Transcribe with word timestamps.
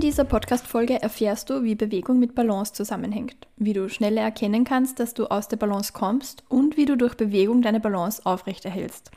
Dieser 0.00 0.24
Podcast-Folge 0.24 1.02
erfährst 1.02 1.50
du, 1.50 1.62
wie 1.62 1.74
Bewegung 1.74 2.18
mit 2.18 2.34
Balance 2.34 2.72
zusammenhängt, 2.72 3.48
wie 3.56 3.72
du 3.72 3.88
schneller 3.88 4.22
erkennen 4.22 4.64
kannst, 4.64 5.00
dass 5.00 5.14
du 5.14 5.26
aus 5.26 5.48
der 5.48 5.56
Balance 5.56 5.92
kommst 5.92 6.44
und 6.48 6.76
wie 6.76 6.84
du 6.84 6.96
durch 6.96 7.16
Bewegung 7.16 7.62
deine 7.62 7.80
Balance 7.80 8.24
aufrechterhältst. 8.24 9.10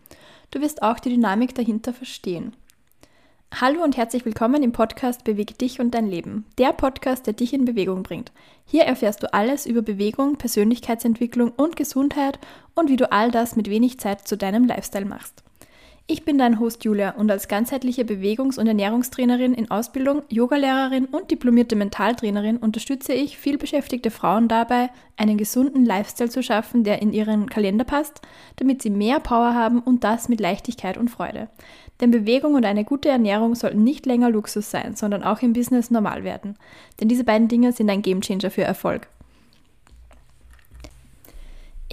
Du 0.50 0.62
wirst 0.62 0.82
auch 0.82 1.00
die 1.00 1.10
Dynamik 1.10 1.54
dahinter 1.56 1.94
verstehen. 1.94 2.56
Hallo 3.60 3.84
und 3.84 3.98
herzlich 3.98 4.26
willkommen 4.26 4.64
im 4.64 4.72
Podcast 4.72 5.24
Bewege 5.24 5.54
dich 5.54 5.80
und 5.82 5.92
dein 5.92 6.08
Leben, 6.08 6.46
der 6.58 6.72
Podcast, 6.72 7.28
der 7.28 7.34
dich 7.34 7.54
in 7.54 7.66
Bewegung 7.66 8.02
bringt. 8.02 8.32
Hier 8.66 8.84
erfährst 8.84 9.22
du 9.24 9.34
alles 9.34 9.66
über 9.66 9.82
Bewegung, 9.82 10.38
Persönlichkeitsentwicklung 10.38 11.52
und 11.52 11.76
Gesundheit 11.76 12.40
und 12.76 12.90
wie 12.90 12.96
du 12.96 13.12
all 13.12 13.30
das 13.30 13.56
mit 13.56 13.70
wenig 13.70 14.00
Zeit 14.00 14.28
zu 14.28 14.38
deinem 14.38 14.66
Lifestyle 14.66 15.06
machst. 15.06 15.44
Ich 16.14 16.26
bin 16.26 16.38
dein 16.38 16.60
Host 16.60 16.84
Julia 16.84 17.12
und 17.12 17.32
als 17.32 17.48
ganzheitliche 17.48 18.04
Bewegungs- 18.04 18.60
und 18.60 18.68
Ernährungstrainerin 18.68 19.54
in 19.54 19.72
Ausbildung, 19.72 20.24
Yogalehrerin 20.28 21.06
und 21.06 21.32
diplomierte 21.32 21.78
Mentaltrainerin 21.78 22.58
unterstütze 22.58 23.14
ich 23.14 23.38
vielbeschäftigte 23.38 24.12
Frauen 24.12 24.50
dabei, 24.50 24.90
einen 25.16 25.38
gesunden 25.38 25.86
Lifestyle 25.86 26.30
zu 26.30 26.44
schaffen, 26.44 26.84
der 26.84 27.02
in 27.02 27.14
ihren 27.14 27.50
Kalender 27.50 27.86
passt, 27.86 28.20
damit 28.58 28.82
sie 28.82 28.90
mehr 28.90 29.22
Power 29.22 29.54
haben 29.54 29.80
und 29.80 30.04
das 30.04 30.28
mit 30.28 30.42
Leichtigkeit 30.42 30.98
und 30.98 31.08
Freude. 31.08 31.48
Denn 32.02 32.12
Bewegung 32.12 32.56
und 32.56 32.66
eine 32.66 32.84
gute 32.84 33.08
Ernährung 33.08 33.56
sollten 33.56 33.86
nicht 33.86 34.06
länger 34.06 34.32
Luxus 34.32 34.70
sein, 34.70 34.98
sondern 34.98 35.24
auch 35.24 35.42
im 35.42 35.54
Business 35.54 35.92
normal 35.92 36.26
werden. 36.26 36.58
Denn 37.00 37.08
diese 37.08 37.24
beiden 37.24 37.48
Dinge 37.48 37.72
sind 37.72 37.90
ein 37.90 38.02
Gamechanger 38.02 38.52
für 38.52 38.64
Erfolg. 38.64 39.08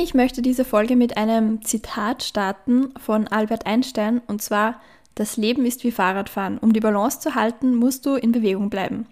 Ich 0.01 0.15
möchte 0.15 0.43
diese 0.43 0.65
Folge 0.65 0.95
mit 0.95 1.17
einem 1.17 1.65
Zitat 1.65 2.23
starten 2.23 2.95
von 3.01 3.27
Albert 3.27 3.67
Einstein 3.67 4.21
und 4.29 4.41
zwar, 4.41 4.81
das 5.17 5.37
Leben 5.37 5.67
ist 5.67 5.83
wie 5.83 5.91
Fahrradfahren. 5.91 6.59
Um 6.59 6.73
die 6.73 6.79
Balance 6.79 7.19
zu 7.19 7.35
halten, 7.35 7.75
musst 7.75 8.07
du 8.07 8.15
in 8.15 8.31
Bewegung 8.31 8.71
bleiben. 8.71 9.09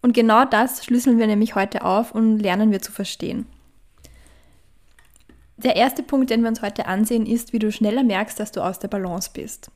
Und 0.00 0.14
genau 0.14 0.46
das 0.46 0.82
schlüsseln 0.82 1.18
wir 1.18 1.26
nämlich 1.26 1.56
heute 1.56 1.84
auf 1.84 2.12
und 2.12 2.38
lernen 2.38 2.70
wir 2.70 2.80
zu 2.80 2.90
verstehen. 2.90 3.44
Der 5.58 5.76
erste 5.76 6.02
Punkt, 6.02 6.30
den 6.30 6.40
wir 6.40 6.48
uns 6.48 6.62
heute 6.62 6.86
ansehen, 6.86 7.26
ist, 7.26 7.52
wie 7.52 7.58
du 7.58 7.70
schneller 7.70 8.02
merkst, 8.02 8.40
dass 8.40 8.50
du 8.50 8.62
aus 8.62 8.78
der 8.78 8.88
Balance 8.88 9.28
bist. 9.34 9.70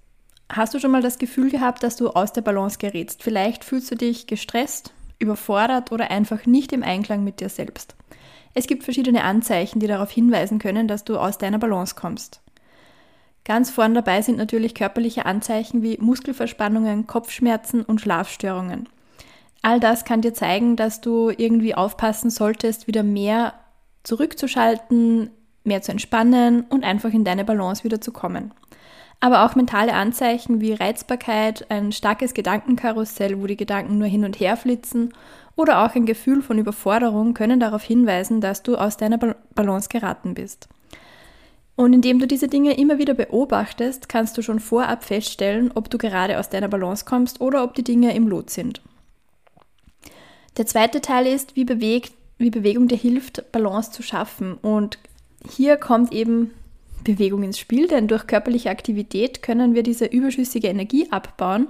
Hast 0.49 0.73
du 0.73 0.79
schon 0.79 0.93
mal 0.93 1.03
das 1.03 1.19
Gefühl 1.19 1.51
gehabt, 1.51 1.83
dass 1.83 1.97
du 1.97 2.09
aus 2.09 2.33
der 2.33 2.41
Balance 2.41 2.79
gerätst? 2.79 3.23
Vielleicht 3.23 3.65
fühlst 3.65 3.91
du 3.91 3.97
dich 3.97 4.27
gestresst, 4.27 4.95
überfordert 5.19 5.93
oder 5.93 6.11
einfach 6.11 6.47
nicht 6.47 6.73
im 6.73 6.83
Einklang 6.83 7.23
mit 7.23 7.41
dir 7.41 7.51
selbst. 7.51 7.97
Es 8.55 8.67
gibt 8.67 8.85
verschiedene 8.85 9.25
Anzeichen, 9.25 9.81
die 9.81 9.87
darauf 9.87 10.11
hinweisen 10.11 10.59
können, 10.59 10.89
dass 10.89 11.05
du 11.05 11.17
aus 11.19 11.39
deiner 11.39 11.59
Balance 11.59 11.95
kommst. 11.95 12.41
Ganz 13.45 13.71
vorn 13.71 13.95
dabei 13.95 14.23
sind 14.23 14.39
natürlich 14.39 14.75
körperliche 14.75 15.27
Anzeichen 15.27 15.83
wie 15.83 15.99
Muskelverspannungen, 15.99 17.07
Kopfschmerzen 17.07 17.83
und 17.83 18.01
Schlafstörungen. 18.01 18.89
All 19.63 19.81
das 19.81 20.05
kann 20.05 20.21
dir 20.21 20.35
zeigen, 20.35 20.77
dass 20.77 21.01
du 21.01 21.31
irgendwie 21.31 21.75
aufpassen 21.75 22.31
solltest, 22.31 22.87
wieder 22.87 23.03
mehr 23.03 23.55
zurückzuschalten, 24.05 25.31
mehr 25.65 25.83
zu 25.83 25.93
entspannen 25.93 26.63
und 26.69 26.85
einfach 26.85 27.11
in 27.13 27.25
deine 27.25 27.45
Balance 27.45 27.85
wieder 27.85 28.01
zu 28.01 28.13
kommen. 28.13 28.53
Aber 29.23 29.45
auch 29.45 29.55
mentale 29.55 29.95
Anzeichen 29.95 30.61
wie 30.61 30.73
Reizbarkeit, 30.73 31.71
ein 31.71 31.93
starkes 31.93 32.35
Gedankenkarussell, 32.35 33.41
wo 33.41 33.47
die 33.47 33.57
Gedanken 33.57 33.99
nur 33.99 34.09
hin 34.09 34.25
und 34.25 34.41
her 34.41 34.57
flitzen 34.57 35.15
oder 35.55 35.85
auch 35.85 35.95
ein 35.95 36.07
Gefühl 36.07 36.43
von 36.43 36.59
Überforderung 36.59 37.33
können 37.33 37.61
darauf 37.61 37.85
hinweisen, 37.85 38.41
dass 38.41 38.65
du 38.65 38.75
aus 38.75 38.97
deiner 38.97 39.19
Balance 39.19 39.89
geraten 39.89 40.35
bist. 40.35 40.69
Und 41.77 41.93
indem 41.93 42.19
du 42.19 42.27
diese 42.27 42.49
Dinge 42.49 42.77
immer 42.77 42.99
wieder 42.99 43.15
beobachtest, 43.15 44.09
kannst 44.09 44.37
du 44.39 44.43
schon 44.43 44.59
vorab 44.59 45.05
feststellen, 45.05 45.71
ob 45.73 45.89
du 45.89 45.99
gerade 45.99 46.41
aus 46.41 46.49
deiner 46.49 46.69
Balance 46.69 47.05
kommst 47.05 47.41
oder 47.41 47.63
ob 47.63 47.75
die 47.75 47.85
Dinge 47.85 48.17
im 48.17 48.27
Lot 48.27 48.51
sind. 48.51 48.83
Der 50.57 50.67
zweite 50.67 51.01
Teil 51.01 51.29
ist, 51.29 51.55
wie, 51.55 51.65
bewegt, 51.65 52.13
wie 52.39 52.51
Bewegung 52.51 52.89
dir 52.89 52.99
hilft, 52.99 53.53
Balance 53.53 53.93
zu 53.93 54.03
schaffen. 54.03 54.55
Und 54.55 54.99
hier 55.49 55.77
kommt 55.77 56.13
eben 56.13 56.51
Bewegung 57.05 57.43
ins 57.43 57.59
Spiel, 57.59 57.89
denn 57.89 58.09
durch 58.09 58.27
körperliche 58.27 58.71
Aktivität 58.71 59.43
können 59.43 59.75
wir 59.75 59.83
diese 59.83 60.07
überschüssige 60.07 60.69
Energie 60.69 61.11
abbauen, 61.11 61.69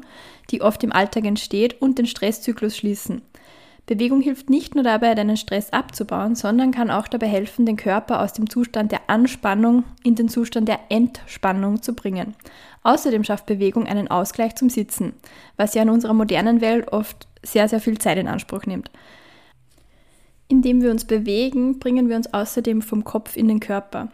die 0.50 0.62
oft 0.62 0.82
im 0.84 0.92
Alltag 0.92 1.24
entsteht, 1.24 1.80
und 1.80 1.98
den 1.98 2.06
Stresszyklus 2.06 2.76
schließen. 2.76 3.22
Bewegung 3.86 4.20
hilft 4.20 4.48
nicht 4.48 4.74
nur 4.74 4.84
dabei, 4.84 5.14
deinen 5.14 5.36
Stress 5.36 5.72
abzubauen, 5.72 6.36
sondern 6.36 6.70
kann 6.70 6.90
auch 6.90 7.08
dabei 7.08 7.26
helfen, 7.26 7.66
den 7.66 7.76
Körper 7.76 8.22
aus 8.22 8.32
dem 8.32 8.48
Zustand 8.48 8.92
der 8.92 9.10
Anspannung 9.10 9.84
in 10.04 10.14
den 10.14 10.28
Zustand 10.28 10.68
der 10.68 10.78
Entspannung 10.88 11.82
zu 11.82 11.94
bringen. 11.94 12.34
Außerdem 12.84 13.24
schafft 13.24 13.46
Bewegung 13.46 13.86
einen 13.86 14.08
Ausgleich 14.08 14.54
zum 14.54 14.70
Sitzen, 14.70 15.14
was 15.56 15.74
ja 15.74 15.82
in 15.82 15.90
unserer 15.90 16.14
modernen 16.14 16.60
Welt 16.60 16.92
oft 16.92 17.26
sehr, 17.42 17.68
sehr 17.68 17.80
viel 17.80 17.98
Zeit 17.98 18.18
in 18.18 18.28
Anspruch 18.28 18.66
nimmt. 18.66 18.88
Indem 20.46 20.80
wir 20.80 20.90
uns 20.90 21.04
bewegen, 21.04 21.80
bringen 21.80 22.08
wir 22.08 22.16
uns 22.16 22.32
außerdem 22.32 22.82
vom 22.82 23.02
Kopf 23.02 23.36
in 23.36 23.48
den 23.48 23.58
Körper. 23.58 24.12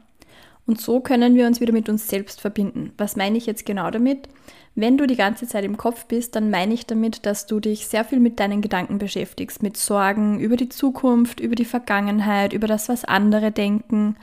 Und 0.68 0.78
so 0.78 1.00
können 1.00 1.34
wir 1.34 1.46
uns 1.46 1.62
wieder 1.62 1.72
mit 1.72 1.88
uns 1.88 2.08
selbst 2.08 2.42
verbinden. 2.42 2.92
Was 2.98 3.16
meine 3.16 3.38
ich 3.38 3.46
jetzt 3.46 3.64
genau 3.64 3.90
damit? 3.90 4.28
Wenn 4.74 4.98
du 4.98 5.06
die 5.06 5.16
ganze 5.16 5.48
Zeit 5.48 5.64
im 5.64 5.78
Kopf 5.78 6.04
bist, 6.04 6.36
dann 6.36 6.50
meine 6.50 6.74
ich 6.74 6.84
damit, 6.84 7.24
dass 7.24 7.46
du 7.46 7.58
dich 7.58 7.88
sehr 7.88 8.04
viel 8.04 8.20
mit 8.20 8.38
deinen 8.38 8.60
Gedanken 8.60 8.98
beschäftigst, 8.98 9.62
mit 9.62 9.78
Sorgen 9.78 10.38
über 10.38 10.58
die 10.58 10.68
Zukunft, 10.68 11.40
über 11.40 11.54
die 11.54 11.64
Vergangenheit, 11.64 12.52
über 12.52 12.66
das, 12.66 12.90
was 12.90 13.06
andere 13.06 13.50
denken, 13.50 14.16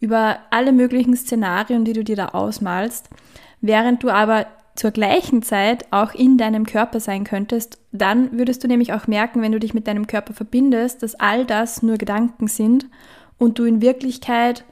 über 0.00 0.38
alle 0.48 0.72
möglichen 0.72 1.14
Szenarien, 1.14 1.84
die 1.84 1.92
du 1.92 2.02
dir 2.02 2.16
da 2.16 2.28
ausmalst, 2.28 3.10
während 3.60 4.02
du 4.02 4.08
aber 4.08 4.46
zur 4.76 4.90
gleichen 4.90 5.42
Zeit 5.42 5.84
auch 5.90 6.14
in 6.14 6.38
deinem 6.38 6.64
Körper 6.64 6.98
sein 6.98 7.24
könntest, 7.24 7.78
dann 7.92 8.38
würdest 8.38 8.64
du 8.64 8.68
nämlich 8.68 8.94
auch 8.94 9.06
merken, 9.06 9.42
wenn 9.42 9.52
du 9.52 9.60
dich 9.60 9.74
mit 9.74 9.86
deinem 9.86 10.06
Körper 10.06 10.32
verbindest, 10.32 11.02
dass 11.02 11.14
all 11.14 11.44
das 11.44 11.82
nur 11.82 11.98
Gedanken 11.98 12.48
sind 12.48 12.86
und 13.36 13.58
du 13.58 13.64
in 13.64 13.82
Wirklichkeit 13.82 14.64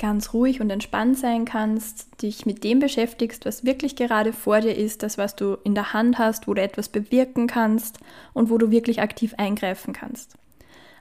ganz 0.00 0.32
ruhig 0.32 0.60
und 0.60 0.70
entspannt 0.70 1.16
sein 1.16 1.44
kannst, 1.44 2.22
dich 2.22 2.46
mit 2.46 2.64
dem 2.64 2.80
beschäftigst, 2.80 3.44
was 3.44 3.64
wirklich 3.64 3.94
gerade 3.94 4.32
vor 4.32 4.60
dir 4.60 4.74
ist, 4.74 5.04
das, 5.04 5.18
was 5.18 5.36
du 5.36 5.58
in 5.62 5.76
der 5.76 5.92
Hand 5.92 6.18
hast, 6.18 6.48
wo 6.48 6.54
du 6.54 6.62
etwas 6.62 6.88
bewirken 6.88 7.46
kannst 7.46 8.00
und 8.32 8.50
wo 8.50 8.58
du 8.58 8.72
wirklich 8.72 9.00
aktiv 9.00 9.34
eingreifen 9.36 9.92
kannst. 9.92 10.36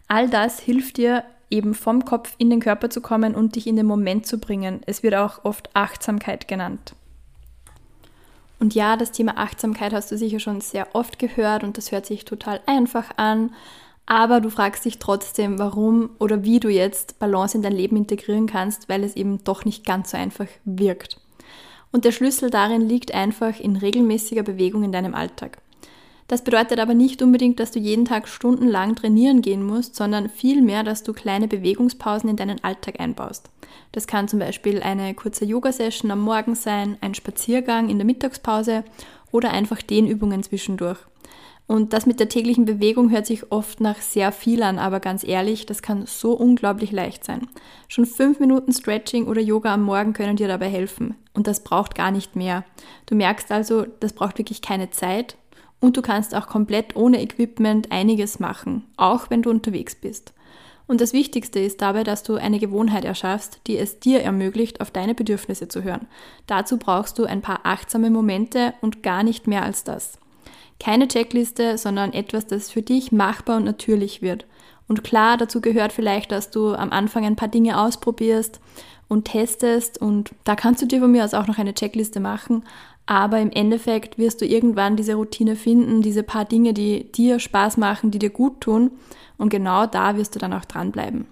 All 0.07 0.29
das 0.29 0.59
hilft 0.59 0.97
dir 0.97 1.23
eben 1.49 1.73
vom 1.73 2.05
Kopf 2.05 2.35
in 2.37 2.49
den 2.49 2.59
Körper 2.59 2.89
zu 2.89 3.01
kommen 3.01 3.33
und 3.33 3.55
dich 3.55 3.65
in 3.65 3.75
den 3.75 3.87
Moment 3.87 4.27
zu 4.27 4.37
bringen. 4.37 4.81
Es 4.85 5.01
wird 5.01 5.15
auch 5.15 5.43
oft 5.45 5.69
Achtsamkeit 5.73 6.47
genannt. 6.47 6.93
Und 8.59 8.75
ja, 8.75 8.97
das 8.97 9.11
Thema 9.11 9.37
Achtsamkeit 9.37 9.93
hast 9.93 10.11
du 10.11 10.17
sicher 10.17 10.39
schon 10.39 10.61
sehr 10.61 10.93
oft 10.93 11.17
gehört 11.17 11.63
und 11.63 11.77
das 11.77 11.91
hört 11.91 12.05
sich 12.05 12.25
total 12.25 12.59
einfach 12.65 13.11
an, 13.15 13.51
aber 14.09 14.41
du 14.41 14.49
fragst 14.49 14.85
dich 14.85 14.97
trotzdem, 14.97 15.59
warum 15.59 16.09
oder 16.17 16.43
wie 16.43 16.59
du 16.59 16.67
jetzt 16.67 17.19
Balance 17.19 17.55
in 17.55 17.61
dein 17.61 17.73
Leben 17.73 17.95
integrieren 17.95 18.47
kannst, 18.47 18.89
weil 18.89 19.03
es 19.03 19.15
eben 19.15 19.43
doch 19.43 19.65
nicht 19.65 19.85
ganz 19.85 20.11
so 20.11 20.17
einfach 20.17 20.47
wirkt. 20.65 21.21
Und 21.91 22.05
der 22.05 22.11
Schlüssel 22.11 22.49
darin 22.49 22.89
liegt 22.89 23.13
einfach 23.13 23.59
in 23.59 23.75
regelmäßiger 23.75 24.41
Bewegung 24.41 24.83
in 24.83 24.91
deinem 24.91 25.13
Alltag. 25.13 25.59
Das 26.27 26.43
bedeutet 26.43 26.79
aber 26.79 26.95
nicht 26.95 27.21
unbedingt, 27.21 27.59
dass 27.59 27.69
du 27.69 27.77
jeden 27.77 28.05
Tag 28.05 28.27
stundenlang 28.27 28.95
trainieren 28.95 29.43
gehen 29.43 29.63
musst, 29.63 29.95
sondern 29.95 30.29
vielmehr, 30.29 30.83
dass 30.83 31.03
du 31.03 31.13
kleine 31.13 31.47
Bewegungspausen 31.47 32.31
in 32.31 32.35
deinen 32.35 32.63
Alltag 32.63 32.99
einbaust. 32.99 33.51
Das 33.91 34.07
kann 34.07 34.27
zum 34.27 34.39
Beispiel 34.39 34.81
eine 34.81 35.13
kurze 35.13 35.45
Yoga-Session 35.45 36.09
am 36.09 36.21
Morgen 36.21 36.55
sein, 36.55 36.97
ein 37.01 37.13
Spaziergang 37.13 37.89
in 37.89 37.99
der 37.99 38.07
Mittagspause 38.07 38.83
oder 39.31 39.51
einfach 39.51 39.83
Dehnübungen 39.83 40.41
zwischendurch. 40.41 40.99
Und 41.69 41.93
das 41.93 42.07
mit 42.07 42.19
der 42.19 42.29
täglichen 42.29 42.65
Bewegung 42.65 43.11
hört 43.11 43.27
sich 43.27 43.51
oft 43.51 43.79
nach 43.79 43.97
sehr 44.01 44.31
viel 44.31 44.63
an, 44.63 44.79
aber 44.79 44.99
ganz 44.99 45.23
ehrlich, 45.23 45.67
das 45.67 45.83
kann 45.83 46.07
so 46.07 46.31
unglaublich 46.31 46.91
leicht 46.91 47.23
sein. 47.23 47.47
Schon 47.87 48.07
fünf 48.07 48.39
Minuten 48.39 48.73
Stretching 48.73 49.27
oder 49.27 49.39
Yoga 49.39 49.75
am 49.75 49.83
Morgen 49.83 50.13
können 50.13 50.35
dir 50.35 50.47
dabei 50.47 50.67
helfen. 50.67 51.13
Und 51.33 51.45
das 51.45 51.63
braucht 51.63 51.93
gar 51.93 52.09
nicht 52.09 52.35
mehr. 52.35 52.65
Du 53.05 53.13
merkst 53.13 53.51
also, 53.51 53.85
das 53.99 54.13
braucht 54.13 54.39
wirklich 54.39 54.63
keine 54.63 54.89
Zeit. 54.89 55.37
Und 55.79 55.95
du 55.95 56.01
kannst 56.01 56.33
auch 56.33 56.47
komplett 56.47 56.95
ohne 56.95 57.21
Equipment 57.21 57.91
einiges 57.91 58.39
machen, 58.39 58.87
auch 58.97 59.29
wenn 59.29 59.43
du 59.43 59.51
unterwegs 59.51 59.93
bist. 59.93 60.33
Und 60.87 61.01
das 61.01 61.13
Wichtigste 61.13 61.59
ist 61.59 61.83
dabei, 61.83 62.03
dass 62.03 62.23
du 62.23 62.33
eine 62.33 62.57
Gewohnheit 62.57 63.05
erschaffst, 63.05 63.61
die 63.67 63.77
es 63.77 63.99
dir 63.99 64.23
ermöglicht, 64.23 64.81
auf 64.81 64.89
deine 64.89 65.13
Bedürfnisse 65.13 65.67
zu 65.67 65.83
hören. 65.83 66.07
Dazu 66.47 66.77
brauchst 66.77 67.19
du 67.19 67.25
ein 67.25 67.41
paar 67.41 67.59
achtsame 67.61 68.09
Momente 68.09 68.73
und 68.81 69.03
gar 69.03 69.21
nicht 69.21 69.45
mehr 69.45 69.61
als 69.61 69.83
das. 69.83 70.17
Keine 70.79 71.07
Checkliste, 71.07 71.77
sondern 71.77 72.13
etwas, 72.13 72.47
das 72.47 72.71
für 72.71 72.81
dich 72.81 73.11
machbar 73.11 73.57
und 73.57 73.65
natürlich 73.65 74.21
wird. 74.21 74.45
Und 74.87 75.03
klar, 75.03 75.37
dazu 75.37 75.61
gehört 75.61 75.93
vielleicht, 75.93 76.31
dass 76.31 76.49
du 76.49 76.73
am 76.73 76.91
Anfang 76.91 77.25
ein 77.25 77.35
paar 77.35 77.49
Dinge 77.49 77.79
ausprobierst 77.79 78.59
und 79.07 79.25
testest 79.25 79.99
und 79.99 80.31
da 80.45 80.55
kannst 80.55 80.81
du 80.81 80.85
dir 80.85 80.99
von 80.99 81.11
mir 81.11 81.25
aus 81.25 81.33
auch 81.33 81.47
noch 81.47 81.57
eine 81.57 81.73
Checkliste 81.73 82.19
machen. 82.19 82.63
Aber 83.05 83.39
im 83.39 83.51
Endeffekt 83.51 84.19
wirst 84.19 84.39
du 84.39 84.45
irgendwann 84.45 84.95
diese 84.95 85.15
Routine 85.15 85.55
finden, 85.55 86.03
diese 86.03 86.21
paar 86.21 86.45
Dinge, 86.45 86.73
die 86.73 87.11
dir 87.11 87.39
Spaß 87.39 87.77
machen, 87.77 88.11
die 88.11 88.19
dir 88.19 88.29
gut 88.29 88.61
tun. 88.61 88.91
Und 89.37 89.49
genau 89.49 89.87
da 89.87 90.15
wirst 90.15 90.35
du 90.35 90.39
dann 90.39 90.53
auch 90.53 90.65
dranbleiben. 90.65 91.25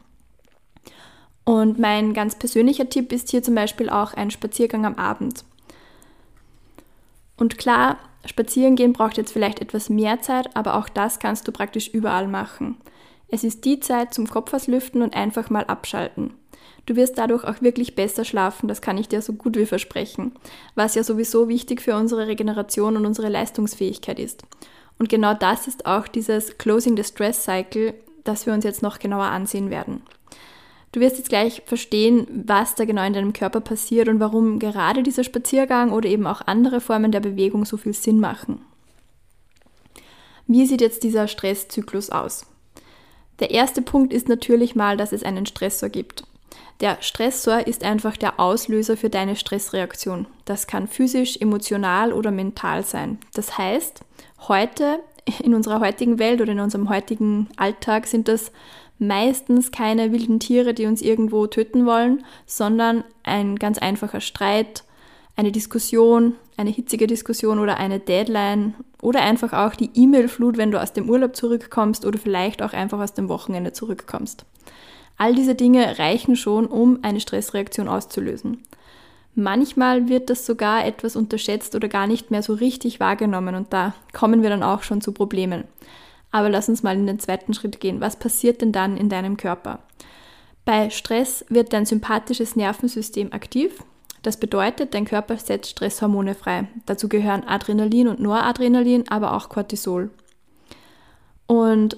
Und 1.45 1.77
mein 1.77 2.13
ganz 2.13 2.35
persönlicher 2.35 2.89
Tipp 2.89 3.11
ist 3.13 3.29
hier 3.29 3.43
zum 3.43 3.55
Beispiel 3.55 3.89
auch 3.89 4.13
ein 4.15 4.31
Spaziergang 4.31 4.85
am 4.85 4.95
Abend. 4.95 5.45
Und 7.37 7.59
klar, 7.59 7.97
spazieren 8.27 8.75
gehen 8.75 8.93
braucht 8.93 9.17
jetzt 9.17 9.31
vielleicht 9.31 9.59
etwas 9.59 9.89
mehr 9.89 10.21
Zeit, 10.21 10.55
aber 10.55 10.75
auch 10.75 10.89
das 10.89 11.19
kannst 11.19 11.47
du 11.47 11.51
praktisch 11.51 11.89
überall 11.89 12.27
machen. 12.27 12.77
Es 13.29 13.43
ist 13.43 13.65
die 13.65 13.79
Zeit 13.79 14.13
zum 14.13 14.27
Kopf 14.27 14.53
auslüften 14.53 15.01
und 15.01 15.15
einfach 15.15 15.49
mal 15.49 15.65
abschalten. 15.65 16.33
Du 16.85 16.95
wirst 16.95 17.17
dadurch 17.17 17.43
auch 17.43 17.61
wirklich 17.61 17.95
besser 17.95 18.23
schlafen, 18.23 18.69
das 18.69 18.81
kann 18.81 18.97
ich 18.97 19.09
dir 19.09 19.21
so 19.21 19.33
gut 19.33 19.57
wie 19.57 19.65
versprechen, 19.65 20.31
was 20.75 20.95
ja 20.95 21.03
sowieso 21.03 21.49
wichtig 21.49 21.81
für 21.81 21.95
unsere 21.95 22.27
Regeneration 22.27 22.95
und 22.95 23.05
unsere 23.05 23.27
Leistungsfähigkeit 23.27 24.19
ist. 24.19 24.43
Und 24.97 25.09
genau 25.09 25.33
das 25.33 25.67
ist 25.67 25.85
auch 25.85 26.07
dieses 26.07 26.57
Closing 26.57 26.95
the 26.95 27.03
Stress 27.03 27.43
Cycle, 27.43 27.93
das 28.23 28.45
wir 28.45 28.53
uns 28.53 28.63
jetzt 28.63 28.81
noch 28.81 28.99
genauer 28.99 29.25
ansehen 29.25 29.69
werden. 29.69 30.01
Du 30.91 30.99
wirst 30.99 31.17
jetzt 31.17 31.29
gleich 31.29 31.61
verstehen, 31.65 32.27
was 32.45 32.75
da 32.75 32.85
genau 32.85 33.05
in 33.05 33.13
deinem 33.13 33.33
Körper 33.33 33.59
passiert 33.59 34.07
und 34.07 34.19
warum 34.19 34.59
gerade 34.59 35.03
dieser 35.03 35.23
Spaziergang 35.23 35.91
oder 35.91 36.07
eben 36.07 36.25
auch 36.25 36.41
andere 36.45 36.79
Formen 36.81 37.11
der 37.11 37.19
Bewegung 37.19 37.65
so 37.65 37.77
viel 37.77 37.93
Sinn 37.93 38.19
machen. 38.19 38.61
Wie 40.47 40.65
sieht 40.65 40.81
jetzt 40.81 41.03
dieser 41.03 41.27
Stresszyklus 41.27 42.09
aus? 42.09 42.45
Der 43.39 43.51
erste 43.51 43.81
Punkt 43.81 44.13
ist 44.13 44.29
natürlich 44.29 44.75
mal, 44.75 44.97
dass 44.97 45.11
es 45.11 45.23
einen 45.23 45.45
Stressor 45.45 45.89
gibt. 45.89 46.23
Der 46.79 46.97
Stressor 47.01 47.67
ist 47.67 47.83
einfach 47.83 48.17
der 48.17 48.39
Auslöser 48.39 48.97
für 48.97 49.09
deine 49.09 49.35
Stressreaktion. 49.35 50.27
Das 50.45 50.67
kann 50.67 50.87
physisch, 50.87 51.37
emotional 51.37 52.13
oder 52.13 52.31
mental 52.31 52.83
sein. 52.83 53.19
Das 53.33 53.57
heißt, 53.57 54.01
heute, 54.47 54.99
in 55.43 55.53
unserer 55.53 55.79
heutigen 55.79 56.19
Welt 56.19 56.39
oder 56.39 56.53
in 56.53 56.59
unserem 56.59 56.89
heutigen 56.89 57.49
Alltag 57.57 58.07
sind 58.07 58.27
das 58.27 58.51
meistens 58.99 59.71
keine 59.71 60.11
wilden 60.11 60.39
Tiere, 60.39 60.73
die 60.73 60.85
uns 60.85 61.01
irgendwo 61.01 61.47
töten 61.47 61.85
wollen, 61.85 62.23
sondern 62.45 63.03
ein 63.23 63.57
ganz 63.57 63.77
einfacher 63.77 64.21
Streit, 64.21 64.83
eine 65.35 65.51
Diskussion, 65.51 66.33
eine 66.57 66.71
hitzige 66.71 67.05
Diskussion 67.05 67.59
oder 67.59 67.77
eine 67.77 67.99
Deadline 67.99 68.73
oder 69.01 69.21
einfach 69.21 69.53
auch 69.53 69.75
die 69.75 69.91
E-Mail-Flut, 69.93 70.57
wenn 70.57 70.71
du 70.71 70.81
aus 70.81 70.93
dem 70.93 71.09
Urlaub 71.09 71.35
zurückkommst 71.35 72.05
oder 72.05 72.17
vielleicht 72.17 72.63
auch 72.63 72.73
einfach 72.73 72.99
aus 72.99 73.13
dem 73.13 73.29
Wochenende 73.29 73.71
zurückkommst. 73.71 74.45
All 75.17 75.35
diese 75.35 75.55
Dinge 75.55 75.99
reichen 75.99 76.35
schon, 76.35 76.65
um 76.65 76.99
eine 77.03 77.19
Stressreaktion 77.19 77.87
auszulösen. 77.87 78.63
Manchmal 79.35 80.09
wird 80.09 80.31
das 80.31 80.47
sogar 80.47 80.85
etwas 80.85 81.15
unterschätzt 81.15 81.75
oder 81.75 81.87
gar 81.87 82.07
nicht 82.07 82.31
mehr 82.31 82.41
so 82.41 82.53
richtig 82.53 82.99
wahrgenommen 82.99 83.53
und 83.53 83.71
da 83.71 83.93
kommen 84.11 84.41
wir 84.41 84.49
dann 84.49 84.63
auch 84.63 84.81
schon 84.81 85.01
zu 85.01 85.11
Problemen. 85.11 85.65
Aber 86.31 86.49
lass 86.49 86.69
uns 86.69 86.83
mal 86.83 86.95
in 86.95 87.07
den 87.07 87.19
zweiten 87.19 87.53
Schritt 87.53 87.79
gehen. 87.79 88.01
Was 88.01 88.17
passiert 88.17 88.61
denn 88.61 88.71
dann 88.71 88.97
in 88.97 89.09
deinem 89.09 89.37
Körper? 89.37 89.79
Bei 90.65 90.89
Stress 90.89 91.45
wird 91.49 91.71
dein 91.71 91.85
sympathisches 91.85 92.55
Nervensystem 92.55 93.31
aktiv. 93.31 93.83
Das 94.23 94.37
bedeutet, 94.37 94.93
dein 94.93 95.05
Körper 95.05 95.37
setzt 95.37 95.71
Stresshormone 95.71 96.35
frei. 96.35 96.67
Dazu 96.85 97.07
gehören 97.07 97.47
Adrenalin 97.47 98.09
und 98.09 98.19
Noradrenalin, 98.19 99.07
aber 99.07 99.33
auch 99.33 99.47
Cortisol. 99.47 100.09
Und 101.45 101.95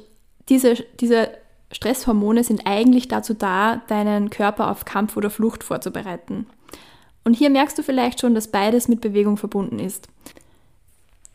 diese, 0.50 0.76
diese 1.00 1.30
Stresshormone 1.72 2.44
sind 2.44 2.66
eigentlich 2.66 3.08
dazu 3.08 3.34
da, 3.34 3.82
deinen 3.88 4.30
Körper 4.30 4.70
auf 4.70 4.86
Kampf 4.86 5.18
oder 5.18 5.30
Flucht 5.30 5.64
vorzubereiten. 5.64 6.46
Und 7.24 7.34
hier 7.34 7.50
merkst 7.50 7.78
du 7.78 7.84
vielleicht 7.84 8.22
schon, 8.22 8.36
dass 8.36 8.52
beides 8.52 8.88
mit 8.88 9.02
Bewegung 9.02 9.38
verbunden 9.38 9.80
ist. 9.80 10.08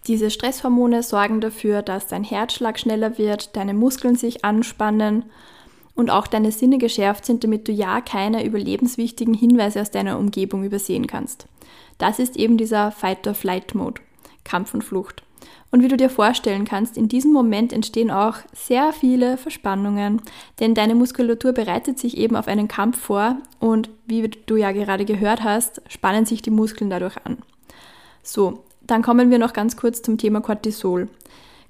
Diese 0.06 0.30
Stresshormone 0.30 1.02
sorgen 1.02 1.40
dafür, 1.40 1.80
dass 1.80 2.06
dein 2.06 2.24
Herzschlag 2.24 2.78
schneller 2.78 3.16
wird, 3.16 3.56
deine 3.56 3.72
Muskeln 3.72 4.16
sich 4.16 4.44
anspannen 4.44 5.24
und 5.94 6.10
auch 6.10 6.26
deine 6.26 6.52
Sinne 6.52 6.78
geschärft 6.78 7.24
sind, 7.24 7.42
damit 7.42 7.68
du 7.68 7.72
ja 7.72 8.00
keine 8.00 8.44
überlebenswichtigen 8.44 9.34
Hinweise 9.34 9.80
aus 9.80 9.90
deiner 9.90 10.18
Umgebung 10.18 10.64
übersehen 10.64 11.06
kannst. 11.06 11.46
Das 11.98 12.18
ist 12.18 12.36
eben 12.36 12.58
dieser 12.58 12.90
Fight-or-Flight-Mode, 12.90 14.02
Kampf 14.42 14.74
und 14.74 14.82
Flucht. 14.82 15.22
Und 15.70 15.82
wie 15.82 15.88
du 15.88 15.96
dir 15.96 16.10
vorstellen 16.10 16.64
kannst, 16.64 16.96
in 16.96 17.08
diesem 17.08 17.32
Moment 17.32 17.72
entstehen 17.72 18.10
auch 18.10 18.36
sehr 18.52 18.92
viele 18.92 19.36
Verspannungen, 19.36 20.20
denn 20.60 20.74
deine 20.74 20.94
Muskulatur 20.94 21.52
bereitet 21.52 21.98
sich 21.98 22.16
eben 22.16 22.36
auf 22.36 22.46
einen 22.46 22.68
Kampf 22.68 23.00
vor 23.00 23.38
und 23.58 23.90
wie 24.06 24.28
du 24.28 24.56
ja 24.56 24.72
gerade 24.72 25.04
gehört 25.04 25.42
hast, 25.42 25.82
spannen 25.88 26.26
sich 26.26 26.42
die 26.42 26.50
Muskeln 26.50 26.90
dadurch 26.90 27.16
an. 27.24 27.38
So, 28.22 28.63
dann 28.86 29.02
kommen 29.02 29.30
wir 29.30 29.38
noch 29.38 29.52
ganz 29.52 29.76
kurz 29.76 30.02
zum 30.02 30.18
Thema 30.18 30.40
Cortisol. 30.40 31.08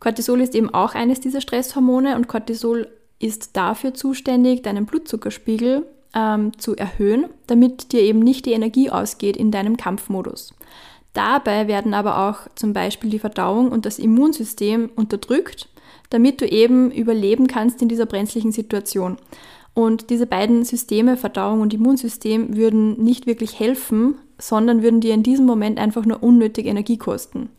Cortisol 0.00 0.40
ist 0.40 0.54
eben 0.54 0.72
auch 0.72 0.94
eines 0.94 1.20
dieser 1.20 1.40
Stresshormone 1.40 2.16
und 2.16 2.28
Cortisol 2.28 2.88
ist 3.18 3.56
dafür 3.56 3.94
zuständig, 3.94 4.62
deinen 4.62 4.86
Blutzuckerspiegel 4.86 5.86
ähm, 6.14 6.58
zu 6.58 6.76
erhöhen, 6.76 7.26
damit 7.46 7.92
dir 7.92 8.00
eben 8.00 8.18
nicht 8.18 8.46
die 8.46 8.52
Energie 8.52 8.90
ausgeht 8.90 9.36
in 9.36 9.50
deinem 9.50 9.76
Kampfmodus. 9.76 10.54
Dabei 11.12 11.68
werden 11.68 11.94
aber 11.94 12.28
auch 12.28 12.48
zum 12.56 12.72
Beispiel 12.72 13.08
die 13.08 13.20
Verdauung 13.20 13.70
und 13.70 13.86
das 13.86 13.98
Immunsystem 13.98 14.90
unterdrückt, 14.94 15.68
damit 16.10 16.40
du 16.40 16.46
eben 16.46 16.90
überleben 16.90 17.46
kannst 17.46 17.80
in 17.82 17.88
dieser 17.88 18.06
brenzlichen 18.06 18.52
Situation. 18.52 19.16
Und 19.74 20.10
diese 20.10 20.26
beiden 20.26 20.64
Systeme, 20.64 21.16
Verdauung 21.16 21.60
und 21.60 21.74
Immunsystem, 21.74 22.56
würden 22.56 23.02
nicht 23.02 23.26
wirklich 23.26 23.58
helfen, 23.58 24.16
sondern 24.38 24.82
würden 24.82 25.00
dir 25.00 25.14
in 25.14 25.22
diesem 25.22 25.46
Moment 25.46 25.78
einfach 25.78 26.04
nur 26.04 26.22
unnötig 26.22 26.66
Energie 26.66 26.98
kosten. 26.98 27.50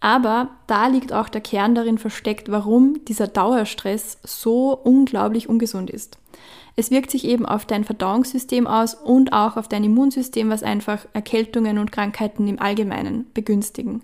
Aber 0.00 0.50
da 0.66 0.86
liegt 0.86 1.12
auch 1.12 1.28
der 1.28 1.40
Kern 1.40 1.74
darin 1.74 1.98
versteckt, 1.98 2.50
warum 2.50 3.04
dieser 3.06 3.26
Dauerstress 3.26 4.18
so 4.22 4.72
unglaublich 4.72 5.48
ungesund 5.48 5.90
ist. 5.90 6.18
Es 6.76 6.92
wirkt 6.92 7.10
sich 7.10 7.24
eben 7.24 7.44
auf 7.44 7.66
dein 7.66 7.82
Verdauungssystem 7.82 8.68
aus 8.68 8.94
und 8.94 9.32
auch 9.32 9.56
auf 9.56 9.66
dein 9.66 9.82
Immunsystem, 9.82 10.48
was 10.48 10.62
einfach 10.62 11.06
Erkältungen 11.12 11.78
und 11.78 11.90
Krankheiten 11.90 12.46
im 12.46 12.60
Allgemeinen 12.60 13.26
begünstigen. 13.34 14.02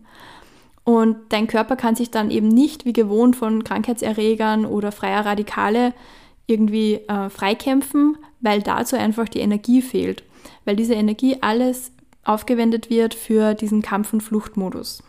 Und 0.82 1.16
dein 1.28 1.46
Körper 1.46 1.76
kann 1.76 1.94
sich 1.94 2.10
dann 2.10 2.32
eben 2.32 2.48
nicht 2.48 2.84
wie 2.84 2.92
gewohnt 2.92 3.36
von 3.36 3.62
Krankheitserregern 3.62 4.66
oder 4.66 4.90
freier 4.90 5.24
Radikale 5.24 5.94
irgendwie 6.46 6.94
äh, 7.08 7.30
freikämpfen, 7.30 8.18
weil 8.40 8.60
dazu 8.60 8.96
einfach 8.96 9.28
die 9.28 9.40
Energie 9.40 9.80
fehlt. 9.80 10.24
Weil 10.64 10.76
diese 10.76 10.94
Energie 10.94 11.38
alles 11.40 11.92
aufgewendet 12.24 12.90
wird 12.90 13.14
für 13.14 13.54
diesen 13.54 13.82
Kampf- 13.82 14.12
und 14.12 14.22
Fluchtmodus. 14.22 15.02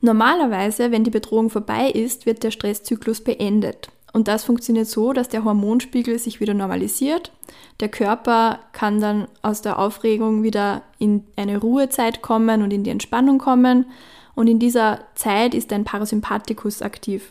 Normalerweise, 0.00 0.90
wenn 0.90 1.04
die 1.04 1.10
Bedrohung 1.10 1.50
vorbei 1.50 1.90
ist, 1.90 2.26
wird 2.26 2.42
der 2.42 2.50
Stresszyklus 2.50 3.22
beendet. 3.22 3.90
Und 4.12 4.28
das 4.28 4.44
funktioniert 4.44 4.86
so, 4.86 5.12
dass 5.12 5.28
der 5.28 5.44
Hormonspiegel 5.44 6.18
sich 6.18 6.40
wieder 6.40 6.54
normalisiert. 6.54 7.32
Der 7.80 7.88
Körper 7.88 8.60
kann 8.72 9.00
dann 9.00 9.28
aus 9.42 9.60
der 9.62 9.78
Aufregung 9.78 10.42
wieder 10.42 10.82
in 10.98 11.24
eine 11.36 11.58
Ruhezeit 11.58 12.22
kommen 12.22 12.62
und 12.62 12.72
in 12.72 12.82
die 12.82 12.90
Entspannung 12.90 13.38
kommen. 13.38 13.86
Und 14.34 14.46
in 14.46 14.58
dieser 14.58 15.00
Zeit 15.14 15.54
ist 15.54 15.72
ein 15.72 15.84
Parasympathikus 15.84 16.82
aktiv. 16.82 17.30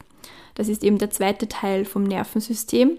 Das 0.53 0.69
ist 0.69 0.83
eben 0.83 0.97
der 0.97 1.09
zweite 1.09 1.47
Teil 1.47 1.85
vom 1.85 2.03
Nervensystem. 2.03 2.97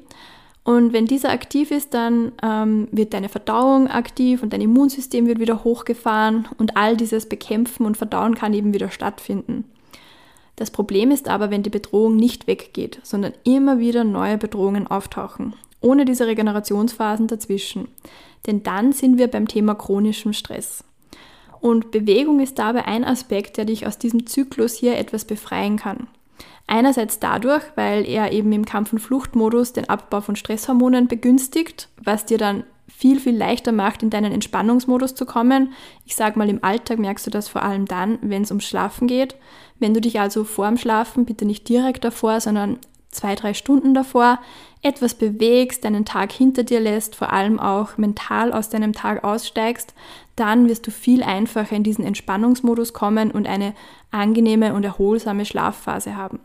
Und 0.67 0.93
wenn 0.93 1.07
dieser 1.07 1.31
aktiv 1.31 1.71
ist, 1.71 1.95
dann 1.95 2.33
ähm, 2.43 2.89
wird 2.91 3.15
deine 3.15 3.29
Verdauung 3.29 3.87
aktiv 3.87 4.43
und 4.43 4.53
dein 4.53 4.61
Immunsystem 4.61 5.29
wird 5.29 5.39
wieder 5.39 5.63
hochgefahren 5.63 6.49
und 6.59 6.77
all 6.77 6.97
dieses 6.97 7.29
Bekämpfen 7.29 7.87
und 7.87 7.97
Verdauen 7.97 8.35
kann 8.35 8.53
eben 8.53 8.75
wieder 8.75 8.91
stattfinden. 8.91 9.63
Das 10.57 10.73
Problem 10.73 11.13
ist 11.13 11.29
aber, 11.29 11.53
wenn 11.53 11.63
die 11.63 11.71
Bedrohung 11.71 12.17
nicht 12.17 12.49
weggeht, 12.49 12.99
sondern 13.05 13.35
immer 13.45 13.79
wieder 13.79 14.03
neue 14.03 14.39
Bedrohungen 14.39 14.89
auftauchen, 14.89 15.55
ohne 15.81 16.05
diese 16.05 16.27
Regenerationsphasen 16.27 17.29
dazwischen. 17.29 17.87
Denn 18.49 18.65
dann 18.65 18.91
sind 18.91 19.19
wir 19.19 19.29
beim 19.29 19.47
Thema 19.47 19.77
chronischem 19.77 20.33
Stress. 20.33 20.83
Und 21.61 21.93
Bewegung 21.93 22.41
ist 22.41 22.59
dabei 22.59 22.87
ein 22.87 23.05
Aspekt, 23.05 23.57
der 23.57 23.67
dich 23.67 23.87
aus 23.87 23.99
diesem 23.99 24.27
Zyklus 24.27 24.75
hier 24.75 24.99
etwas 24.99 25.27
befreien 25.27 25.77
kann. 25.77 26.09
Einerseits 26.66 27.21
dadurch, 27.21 27.62
weil 27.76 28.07
er 28.07 28.33
eben 28.33 28.52
im 28.52 28.64
Kampf- 28.64 28.93
und 28.93 28.99
Fluchtmodus 28.99 29.73
den 29.73 29.88
Abbau 29.88 30.21
von 30.21 30.37
Stresshormonen 30.37 31.09
begünstigt, 31.09 31.88
was 32.02 32.25
dir 32.25 32.38
dann 32.38 32.64
viel, 32.88 33.21
viel 33.21 33.37
leichter 33.37 33.73
macht, 33.73 34.02
in 34.02 34.11
deinen 34.11 34.33
Entspannungsmodus 34.33 35.14
zu 35.14 35.26
kommen. 35.26 35.73
Ich 36.05 36.16
sage 36.16 36.38
mal, 36.38 36.49
im 36.49 36.64
Alltag 36.64 36.99
merkst 36.99 37.26
du 37.26 37.31
das 37.31 37.49
vor 37.49 37.62
allem 37.62 37.87
dann, 37.87 38.19
wenn 38.23 38.43
es 38.43 38.50
ums 38.50 38.64
Schlafen 38.64 39.07
geht. 39.07 39.37
Wenn 39.78 39.93
du 39.93 40.00
dich 40.00 40.19
also 40.19 40.45
vorm 40.45 40.76
Schlafen, 40.76 41.26
bitte 41.26 41.45
nicht 41.45 41.69
direkt 41.69 42.05
davor, 42.05 42.40
sondern 42.40 42.78
zwei, 43.17 43.35
drei 43.35 43.55
Stunden 43.55 43.95
davor 43.95 44.39
etwas 44.83 45.15
bewegst, 45.15 45.85
deinen 45.85 46.05
Tag 46.05 46.31
hinter 46.33 46.63
dir 46.63 46.81
lässt, 46.81 47.17
vor 47.17 47.33
allem 47.33 47.59
auch 47.59 47.99
mental 47.99 48.53
aus 48.53 48.69
deinem 48.69 48.93
Tag 48.93 49.25
aussteigst, 49.25 49.95
dann 50.37 50.69
wirst 50.69 50.87
du 50.87 50.91
viel 50.91 51.23
einfacher 51.23 51.75
in 51.75 51.83
diesen 51.83 52.05
Entspannungsmodus 52.05 52.93
kommen 52.93 53.31
und 53.31 53.47
eine 53.47 53.75
angenehme 54.11 54.75
und 54.75 54.85
erholsame 54.85 55.45
Schlafphase 55.45 56.17
haben. 56.17 56.41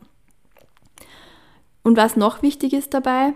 Und 1.84 1.98
was 1.98 2.16
noch 2.16 2.42
wichtig 2.42 2.74
ist 2.74 2.94
dabei, 2.94 3.34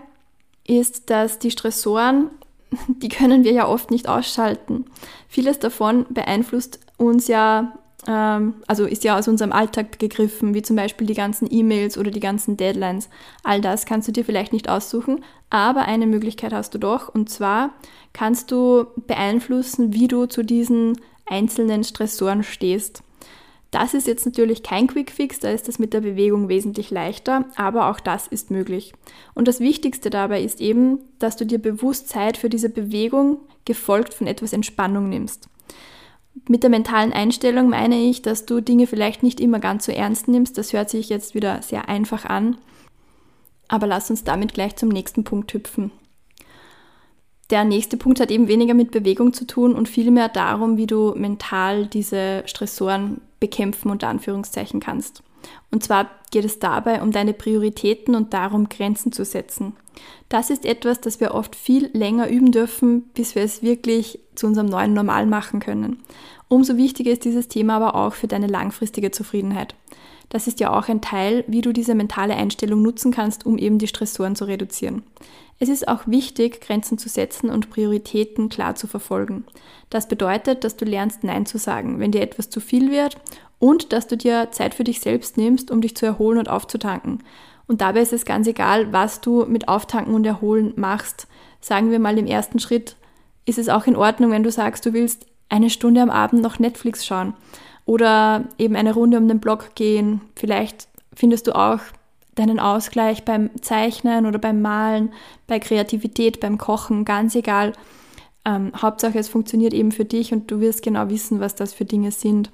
ist, 0.66 1.10
dass 1.10 1.38
die 1.38 1.50
Stressoren, 1.50 2.30
die 2.88 3.08
können 3.08 3.44
wir 3.44 3.52
ja 3.52 3.68
oft 3.68 3.90
nicht 3.90 4.08
ausschalten. 4.08 4.86
Vieles 5.28 5.58
davon 5.58 6.06
beeinflusst 6.10 6.80
uns 6.96 7.28
ja 7.28 7.78
also 8.06 8.84
ist 8.84 9.04
ja 9.04 9.18
aus 9.18 9.26
unserem 9.26 9.52
Alltag 9.52 9.98
gegriffen, 9.98 10.54
wie 10.54 10.62
zum 10.62 10.76
Beispiel 10.76 11.06
die 11.06 11.14
ganzen 11.14 11.48
E-Mails 11.50 11.98
oder 11.98 12.10
die 12.10 12.20
ganzen 12.20 12.56
Deadlines. 12.56 13.08
All 13.42 13.60
das 13.60 13.84
kannst 13.84 14.06
du 14.06 14.12
dir 14.12 14.24
vielleicht 14.24 14.52
nicht 14.52 14.68
aussuchen, 14.68 15.24
aber 15.50 15.86
eine 15.86 16.06
Möglichkeit 16.06 16.52
hast 16.52 16.74
du 16.74 16.78
doch. 16.78 17.08
Und 17.08 17.30
zwar 17.30 17.70
kannst 18.12 18.50
du 18.52 18.86
beeinflussen, 19.06 19.92
wie 19.92 20.08
du 20.08 20.26
zu 20.26 20.44
diesen 20.44 21.00
einzelnen 21.26 21.82
Stressoren 21.82 22.44
stehst. 22.44 23.02
Das 23.72 23.94
ist 23.94 24.06
jetzt 24.06 24.24
natürlich 24.24 24.62
kein 24.62 24.86
Quick-Fix, 24.86 25.40
da 25.40 25.50
ist 25.50 25.66
das 25.66 25.78
mit 25.78 25.92
der 25.92 26.00
Bewegung 26.00 26.48
wesentlich 26.48 26.90
leichter, 26.90 27.44
aber 27.56 27.90
auch 27.90 27.98
das 27.98 28.28
ist 28.28 28.50
möglich. 28.50 28.94
Und 29.34 29.48
das 29.48 29.58
Wichtigste 29.58 30.08
dabei 30.08 30.42
ist 30.42 30.60
eben, 30.60 31.00
dass 31.18 31.36
du 31.36 31.44
dir 31.44 31.58
bewusst 31.58 32.08
Zeit 32.08 32.36
für 32.36 32.48
diese 32.48 32.70
Bewegung 32.70 33.38
gefolgt 33.64 34.14
von 34.14 34.28
etwas 34.28 34.52
Entspannung 34.52 35.08
nimmst. 35.08 35.48
Mit 36.48 36.62
der 36.62 36.70
mentalen 36.70 37.12
Einstellung 37.12 37.68
meine 37.68 37.96
ich, 37.96 38.22
dass 38.22 38.46
du 38.46 38.60
Dinge 38.60 38.86
vielleicht 38.86 39.22
nicht 39.22 39.40
immer 39.40 39.58
ganz 39.58 39.86
so 39.86 39.92
ernst 39.92 40.28
nimmst. 40.28 40.58
Das 40.58 40.72
hört 40.72 40.90
sich 40.90 41.08
jetzt 41.08 41.34
wieder 41.34 41.62
sehr 41.62 41.88
einfach 41.88 42.24
an. 42.24 42.58
Aber 43.68 43.86
lass 43.86 44.10
uns 44.10 44.22
damit 44.22 44.54
gleich 44.54 44.76
zum 44.76 44.90
nächsten 44.90 45.24
Punkt 45.24 45.52
hüpfen. 45.52 45.90
Der 47.50 47.64
nächste 47.64 47.96
Punkt 47.96 48.20
hat 48.20 48.30
eben 48.30 48.48
weniger 48.48 48.74
mit 48.74 48.90
Bewegung 48.90 49.32
zu 49.32 49.46
tun 49.46 49.74
und 49.74 49.88
vielmehr 49.88 50.28
darum, 50.28 50.76
wie 50.76 50.86
du 50.86 51.14
mental 51.16 51.86
diese 51.86 52.42
Stressoren 52.46 53.20
bekämpfen 53.38 53.90
unter 53.90 54.08
Anführungszeichen 54.08 54.80
kannst. 54.80 55.22
Und 55.70 55.82
zwar 55.82 56.10
geht 56.30 56.44
es 56.44 56.58
dabei 56.58 57.02
um 57.02 57.12
deine 57.12 57.32
Prioritäten 57.32 58.14
und 58.14 58.34
darum, 58.34 58.68
Grenzen 58.68 59.12
zu 59.12 59.24
setzen. 59.24 59.74
Das 60.28 60.50
ist 60.50 60.64
etwas, 60.64 61.00
das 61.00 61.20
wir 61.20 61.34
oft 61.34 61.56
viel 61.56 61.90
länger 61.92 62.28
üben 62.28 62.52
dürfen, 62.52 63.02
bis 63.14 63.34
wir 63.34 63.42
es 63.42 63.62
wirklich 63.62 64.18
zu 64.34 64.46
unserem 64.46 64.66
neuen 64.66 64.92
Normal 64.92 65.26
machen 65.26 65.60
können. 65.60 66.02
Umso 66.48 66.76
wichtiger 66.76 67.12
ist 67.12 67.24
dieses 67.24 67.48
Thema 67.48 67.76
aber 67.76 67.94
auch 67.94 68.14
für 68.14 68.28
deine 68.28 68.46
langfristige 68.46 69.10
Zufriedenheit. 69.10 69.74
Das 70.28 70.46
ist 70.46 70.60
ja 70.60 70.76
auch 70.76 70.88
ein 70.88 71.00
Teil, 71.00 71.44
wie 71.46 71.60
du 71.60 71.72
diese 71.72 71.94
mentale 71.94 72.34
Einstellung 72.34 72.82
nutzen 72.82 73.12
kannst, 73.12 73.46
um 73.46 73.58
eben 73.58 73.78
die 73.78 73.86
Stressoren 73.86 74.36
zu 74.36 74.44
reduzieren. 74.44 75.02
Es 75.58 75.68
ist 75.68 75.88
auch 75.88 76.06
wichtig, 76.06 76.60
Grenzen 76.60 76.98
zu 76.98 77.08
setzen 77.08 77.48
und 77.48 77.70
Prioritäten 77.70 78.48
klar 78.48 78.74
zu 78.74 78.86
verfolgen. 78.86 79.44
Das 79.88 80.08
bedeutet, 80.08 80.64
dass 80.64 80.76
du 80.76 80.84
lernst 80.84 81.24
Nein 81.24 81.46
zu 81.46 81.58
sagen, 81.58 81.98
wenn 81.98 82.12
dir 82.12 82.20
etwas 82.20 82.50
zu 82.50 82.60
viel 82.60 82.90
wird 82.90 83.16
und 83.58 83.92
dass 83.92 84.06
du 84.06 84.16
dir 84.16 84.48
Zeit 84.50 84.74
für 84.74 84.84
dich 84.84 85.00
selbst 85.00 85.38
nimmst, 85.38 85.70
um 85.70 85.80
dich 85.80 85.96
zu 85.96 86.04
erholen 86.04 86.38
und 86.38 86.50
aufzutanken. 86.50 87.22
Und 87.66 87.80
dabei 87.80 88.00
ist 88.00 88.12
es 88.12 88.26
ganz 88.26 88.46
egal, 88.46 88.92
was 88.92 89.20
du 89.22 89.46
mit 89.46 89.68
Auftanken 89.68 90.14
und 90.14 90.26
Erholen 90.26 90.74
machst. 90.76 91.26
Sagen 91.60 91.90
wir 91.90 91.98
mal 91.98 92.18
im 92.18 92.26
ersten 92.26 92.58
Schritt, 92.58 92.96
ist 93.46 93.58
es 93.58 93.68
auch 93.68 93.86
in 93.86 93.96
Ordnung, 93.96 94.30
wenn 94.32 94.42
du 94.42 94.50
sagst, 94.50 94.84
du 94.84 94.92
willst 94.92 95.26
eine 95.48 95.70
Stunde 95.70 96.02
am 96.02 96.10
Abend 96.10 96.42
noch 96.42 96.58
Netflix 96.58 97.06
schauen 97.06 97.34
oder 97.86 98.44
eben 98.58 98.76
eine 98.76 98.92
Runde 98.92 99.16
um 99.16 99.28
den 99.28 99.40
Block 99.40 99.74
gehen. 99.74 100.20
Vielleicht 100.34 100.88
findest 101.14 101.46
du 101.46 101.56
auch 101.56 101.78
deinen 102.34 102.60
Ausgleich 102.60 103.24
beim 103.24 103.50
Zeichnen 103.62 104.26
oder 104.26 104.38
beim 104.38 104.60
Malen, 104.60 105.12
bei 105.46 105.58
Kreativität, 105.58 106.40
beim 106.40 106.58
Kochen, 106.58 107.06
ganz 107.06 107.34
egal. 107.34 107.72
Ähm, 108.44 108.72
Hauptsache, 108.76 109.18
es 109.18 109.28
funktioniert 109.28 109.72
eben 109.72 109.92
für 109.92 110.04
dich 110.04 110.32
und 110.32 110.50
du 110.50 110.60
wirst 110.60 110.82
genau 110.82 111.08
wissen, 111.08 111.40
was 111.40 111.54
das 111.54 111.72
für 111.72 111.86
Dinge 111.86 112.10
sind. 112.10 112.50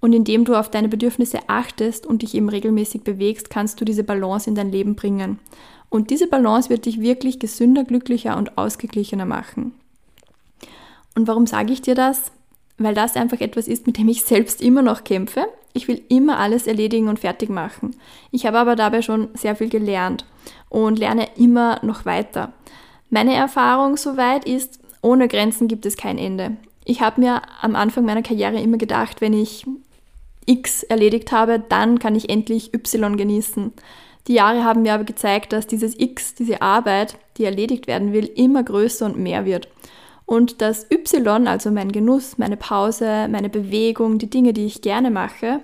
Und 0.00 0.12
indem 0.12 0.44
du 0.44 0.54
auf 0.54 0.70
deine 0.70 0.88
Bedürfnisse 0.88 1.40
achtest 1.48 2.06
und 2.06 2.22
dich 2.22 2.34
eben 2.34 2.48
regelmäßig 2.48 3.02
bewegst, 3.02 3.50
kannst 3.50 3.80
du 3.80 3.84
diese 3.84 4.04
Balance 4.04 4.48
in 4.48 4.54
dein 4.54 4.70
Leben 4.70 4.94
bringen. 4.96 5.38
Und 5.88 6.10
diese 6.10 6.26
Balance 6.26 6.70
wird 6.70 6.86
dich 6.86 7.00
wirklich 7.00 7.38
gesünder, 7.38 7.84
glücklicher 7.84 8.36
und 8.36 8.58
ausgeglichener 8.58 9.24
machen. 9.24 9.72
Und 11.14 11.28
warum 11.28 11.46
sage 11.46 11.72
ich 11.72 11.82
dir 11.82 11.94
das? 11.94 12.32
Weil 12.78 12.94
das 12.94 13.16
einfach 13.16 13.40
etwas 13.40 13.68
ist, 13.68 13.86
mit 13.86 13.98
dem 13.98 14.08
ich 14.08 14.24
selbst 14.24 14.60
immer 14.60 14.82
noch 14.82 15.04
kämpfe. 15.04 15.46
Ich 15.72 15.88
will 15.88 16.02
immer 16.08 16.38
alles 16.38 16.66
erledigen 16.66 17.08
und 17.08 17.18
fertig 17.18 17.48
machen. 17.48 17.96
Ich 18.30 18.46
habe 18.46 18.58
aber 18.58 18.76
dabei 18.76 19.02
schon 19.02 19.28
sehr 19.34 19.56
viel 19.56 19.68
gelernt 19.68 20.24
und 20.68 20.98
lerne 20.98 21.28
immer 21.36 21.80
noch 21.82 22.04
weiter. 22.04 22.52
Meine 23.10 23.34
Erfahrung 23.34 23.96
soweit 23.96 24.44
ist, 24.44 24.80
ohne 25.02 25.28
Grenzen 25.28 25.68
gibt 25.68 25.86
es 25.86 25.96
kein 25.96 26.18
Ende. 26.18 26.56
Ich 26.84 27.00
habe 27.00 27.20
mir 27.20 27.42
am 27.60 27.76
Anfang 27.76 28.04
meiner 28.04 28.22
Karriere 28.22 28.60
immer 28.60 28.76
gedacht, 28.76 29.20
wenn 29.20 29.32
ich 29.32 29.66
X 30.46 30.82
erledigt 30.82 31.32
habe, 31.32 31.62
dann 31.68 31.98
kann 31.98 32.14
ich 32.14 32.28
endlich 32.28 32.74
Y 32.74 33.16
genießen. 33.16 33.72
Die 34.26 34.34
Jahre 34.34 34.64
haben 34.64 34.82
mir 34.82 34.94
aber 34.94 35.04
gezeigt, 35.04 35.52
dass 35.52 35.66
dieses 35.66 35.98
X, 35.98 36.34
diese 36.34 36.62
Arbeit, 36.62 37.16
die 37.36 37.44
erledigt 37.44 37.86
werden 37.86 38.12
will, 38.12 38.26
immer 38.26 38.62
größer 38.62 39.06
und 39.06 39.18
mehr 39.18 39.44
wird. 39.44 39.68
Und 40.26 40.62
das 40.62 40.90
Y, 40.90 41.46
also 41.46 41.70
mein 41.70 41.92
Genuss, 41.92 42.38
meine 42.38 42.56
Pause, 42.56 43.28
meine 43.28 43.50
Bewegung, 43.50 44.18
die 44.18 44.30
Dinge, 44.30 44.52
die 44.52 44.66
ich 44.66 44.82
gerne 44.82 45.10
mache, 45.10 45.60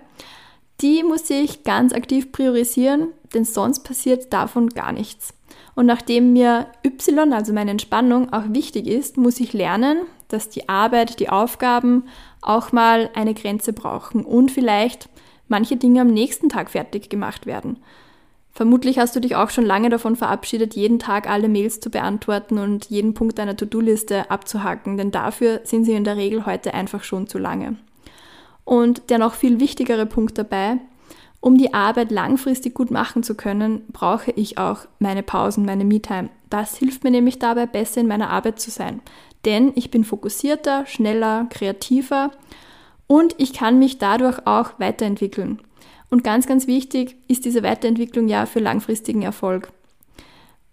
die 0.81 1.03
muss 1.03 1.29
ich 1.31 1.63
ganz 1.63 1.93
aktiv 1.93 2.33
priorisieren, 2.33 3.09
denn 3.35 3.45
sonst 3.45 3.81
passiert 3.81 4.33
davon 4.33 4.69
gar 4.69 4.93
nichts. 4.93 5.35
Und 5.75 5.87
nachdem 5.87 6.33
mir 6.33 6.67
Y, 6.85 7.33
also 7.33 7.53
meine 7.53 7.71
Entspannung, 7.71 8.33
auch 8.33 8.45
wichtig 8.49 8.87
ist, 8.87 9.17
muss 9.17 9.41
ich 9.41 9.53
lernen, 9.53 9.99
dass 10.29 10.49
die 10.49 10.69
Arbeit, 10.69 11.21
die 11.21 11.29
Aufgaben 11.29 12.05
auch 12.43 12.73
mal 12.73 13.11
eine 13.15 13.35
Grenze 13.35 13.73
brauchen 13.73 14.25
und 14.25 14.51
vielleicht 14.51 15.09
manche 15.49 15.77
Dinge 15.77 16.03
am 16.03 16.09
nächsten 16.09 16.49
Tag 16.49 16.71
fertig 16.71 17.11
gemacht 17.11 17.47
werden. 17.47 17.79
Vermutlich 18.53 18.99
hast 18.99 19.15
du 19.15 19.21
dich 19.21 19.37
auch 19.37 19.51
schon 19.51 19.65
lange 19.65 19.89
davon 19.89 20.17
verabschiedet, 20.17 20.75
jeden 20.75 20.99
Tag 20.99 21.31
alle 21.31 21.49
Mails 21.49 21.81
zu 21.81 21.89
beantworten 21.89 22.59
und 22.59 22.87
jeden 22.87 23.15
Punkt 23.15 23.39
deiner 23.39 23.57
To-Do-Liste 23.57 24.31
abzuhacken, 24.31 24.97
denn 24.97 25.11
dafür 25.11 25.61
sind 25.65 25.85
sie 25.85 25.93
in 25.93 26.05
der 26.05 26.17
Regel 26.17 26.47
heute 26.47 26.75
einfach 26.75 27.05
schon 27.05 27.27
zu 27.27 27.39
lange. 27.39 27.77
Und 28.65 29.09
der 29.11 29.19
noch 29.19 29.35
viel 29.35 29.61
wichtigere 29.61 30.07
Punkt 30.07 30.37
dabei, 30.37 30.79
um 31.41 31.57
die 31.57 31.73
Arbeit 31.73 32.11
langfristig 32.11 32.75
gut 32.75 32.91
machen 32.91 33.23
zu 33.23 33.35
können, 33.35 33.85
brauche 33.93 34.31
ich 34.33 34.59
auch 34.59 34.81
meine 34.99 35.23
Pausen, 35.23 35.65
meine 35.65 35.85
Me-Time. 35.85 36.29
Das 36.51 36.77
hilft 36.77 37.03
mir 37.03 37.11
nämlich 37.11 37.39
dabei, 37.39 37.67
besser 37.67 38.03
in 38.03 38.09
meiner 38.09 38.29
Arbeit 38.29 38.61
zu 38.61 38.71
sein. 38.71 39.01
Denn 39.47 39.73
ich 39.75 39.91
bin 39.91 40.05
fokussierter, 40.05 40.85
schneller, 40.85 41.47
kreativer 41.49 42.31
und 43.07 43.35
ich 43.39 43.55
kann 43.55 43.79
mich 43.79 43.97
dadurch 43.97 44.47
auch 44.47 44.73
weiterentwickeln. 44.79 45.63
Und 46.11 46.25
ganz, 46.25 46.47
ganz 46.47 46.67
wichtig 46.67 47.17
ist 47.29 47.45
diese 47.45 47.63
Weiterentwicklung 47.63 48.29
ja 48.29 48.47
für 48.47 48.59
langfristigen 48.59 49.23
Erfolg. 49.23 49.73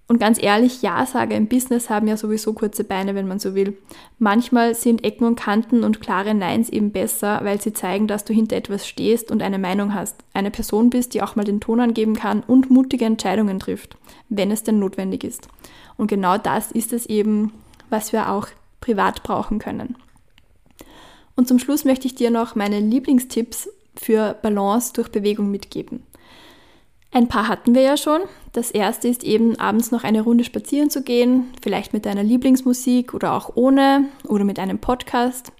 Und 0.09 0.19
ganz 0.19 0.41
ehrlich, 0.41 0.81
Ja-Sager 0.81 1.35
im 1.35 1.47
Business 1.47 1.89
haben 1.89 2.07
ja 2.07 2.15
sowieso 2.15 2.53
kurze 2.53 2.85
Beine, 2.85 3.13
wenn 3.13 3.27
man 3.27 3.39
so 3.39 3.55
will. 3.55 3.77
Manchmal 4.19 4.73
sind 4.73 5.03
Ecken 5.03 5.27
und 5.27 5.37
Kanten 5.37 5.83
und 5.83 5.99
klare 5.99 6.33
Neins 6.33 6.69
eben 6.69 6.91
besser, 6.91 7.41
weil 7.43 7.59
sie 7.59 7.73
zeigen, 7.73 8.07
dass 8.07 8.23
du 8.23 8.33
hinter 8.33 8.55
etwas 8.55 8.87
stehst 8.87 9.31
und 9.31 9.43
eine 9.43 9.59
Meinung 9.59 9.93
hast. 9.93 10.15
Eine 10.33 10.49
Person 10.49 10.89
bist, 10.89 11.13
die 11.13 11.21
auch 11.21 11.35
mal 11.35 11.43
den 11.43 11.59
Ton 11.59 11.81
angeben 11.81 12.15
kann 12.15 12.41
und 12.41 12.71
mutige 12.71 13.03
Entscheidungen 13.03 13.59
trifft, 13.59 13.97
wenn 14.29 14.49
es 14.49 14.63
denn 14.63 14.79
notwendig 14.79 15.25
ist. 15.25 15.49
Und 15.97 16.07
genau 16.07 16.37
das 16.37 16.71
ist 16.71 16.93
es 16.93 17.05
eben, 17.05 17.51
was 17.89 18.13
wir 18.13 18.31
auch 18.31 18.47
privat 18.79 19.23
brauchen 19.23 19.59
können. 19.59 19.97
Und 21.35 21.49
zum 21.49 21.59
Schluss 21.59 21.83
möchte 21.83 22.07
ich 22.07 22.15
dir 22.15 22.31
noch 22.31 22.55
meine 22.55 22.79
Lieblingstipps 22.79 23.69
für 23.97 24.35
Balance 24.41 24.93
durch 24.93 25.11
Bewegung 25.11 25.51
mitgeben. 25.51 26.03
Ein 27.11 27.27
paar 27.27 27.47
hatten 27.47 27.73
wir 27.73 27.81
ja 27.81 27.97
schon. 27.97 28.21
Das 28.53 28.69
erste 28.69 29.07
ist 29.07 29.23
eben 29.23 29.57
abends 29.59 29.91
noch 29.91 30.03
eine 30.03 30.21
Runde 30.21 30.43
spazieren 30.43 30.89
zu 30.89 31.03
gehen, 31.03 31.53
vielleicht 31.61 31.93
mit 31.93 32.05
deiner 32.05 32.23
Lieblingsmusik 32.23 33.13
oder 33.13 33.33
auch 33.33 33.55
ohne 33.55 34.05
oder 34.27 34.43
mit 34.43 34.59
einem 34.59 34.79
Podcast. 34.79 35.51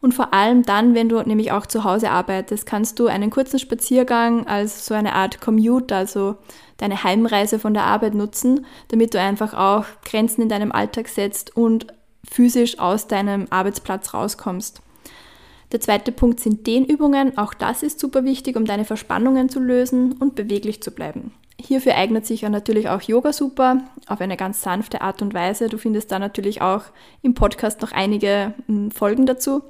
Und 0.00 0.14
vor 0.14 0.32
allem 0.32 0.62
dann, 0.62 0.94
wenn 0.94 1.08
du 1.08 1.20
nämlich 1.22 1.52
auch 1.52 1.66
zu 1.66 1.84
Hause 1.84 2.10
arbeitest, 2.10 2.66
kannst 2.66 2.98
du 2.98 3.06
einen 3.06 3.30
kurzen 3.30 3.58
Spaziergang 3.58 4.46
als 4.46 4.86
so 4.86 4.94
eine 4.94 5.14
Art 5.14 5.40
Commute, 5.40 5.94
also 5.94 6.36
deine 6.76 7.02
Heimreise 7.02 7.58
von 7.58 7.74
der 7.74 7.84
Arbeit 7.84 8.14
nutzen, 8.14 8.66
damit 8.88 9.14
du 9.14 9.20
einfach 9.20 9.54
auch 9.54 9.84
Grenzen 10.04 10.42
in 10.42 10.48
deinem 10.48 10.72
Alltag 10.72 11.08
setzt 11.08 11.56
und 11.56 11.86
physisch 12.28 12.78
aus 12.78 13.06
deinem 13.08 13.46
Arbeitsplatz 13.50 14.12
rauskommst. 14.12 14.82
Der 15.72 15.80
zweite 15.80 16.12
Punkt 16.12 16.40
sind 16.40 16.66
Dehnübungen. 16.66 17.36
Auch 17.38 17.54
das 17.54 17.82
ist 17.82 17.98
super 17.98 18.24
wichtig, 18.24 18.56
um 18.56 18.64
deine 18.64 18.84
Verspannungen 18.84 19.48
zu 19.48 19.60
lösen 19.60 20.12
und 20.12 20.34
beweglich 20.34 20.82
zu 20.82 20.90
bleiben. 20.90 21.32
Hierfür 21.58 21.94
eignet 21.94 22.26
sich 22.26 22.42
ja 22.42 22.50
natürlich 22.50 22.88
auch 22.88 23.00
Yoga 23.00 23.32
super, 23.32 23.82
auf 24.06 24.20
eine 24.20 24.36
ganz 24.36 24.62
sanfte 24.62 25.00
Art 25.00 25.22
und 25.22 25.32
Weise. 25.32 25.68
Du 25.68 25.78
findest 25.78 26.12
da 26.12 26.18
natürlich 26.18 26.60
auch 26.60 26.82
im 27.22 27.34
Podcast 27.34 27.80
noch 27.80 27.92
einige 27.92 28.54
hm, 28.66 28.90
Folgen 28.90 29.26
dazu. 29.26 29.62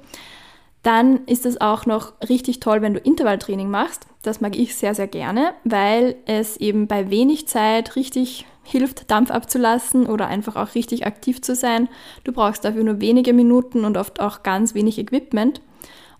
Dann 0.83 1.25
ist 1.25 1.45
es 1.45 1.59
auch 1.59 1.85
noch 1.85 2.13
richtig 2.29 2.59
toll, 2.59 2.81
wenn 2.81 2.93
du 2.93 2.99
Intervalltraining 2.99 3.69
machst. 3.69 4.05
Das 4.21 4.41
mag 4.41 4.55
ich 4.55 4.75
sehr, 4.75 4.95
sehr 4.95 5.07
gerne, 5.07 5.53
weil 5.63 6.15
es 6.25 6.57
eben 6.57 6.87
bei 6.87 7.09
wenig 7.09 7.47
Zeit 7.47 7.95
richtig 7.95 8.45
hilft, 8.63 9.09
Dampf 9.09 9.31
abzulassen 9.31 10.07
oder 10.07 10.27
einfach 10.27 10.55
auch 10.55 10.75
richtig 10.75 11.05
aktiv 11.05 11.41
zu 11.41 11.55
sein. 11.55 11.87
Du 12.25 12.31
brauchst 12.31 12.65
dafür 12.65 12.83
nur 12.83 12.99
wenige 12.99 13.33
Minuten 13.33 13.85
und 13.85 13.97
oft 13.97 14.19
auch 14.19 14.43
ganz 14.43 14.75
wenig 14.75 14.99
Equipment. 14.99 15.61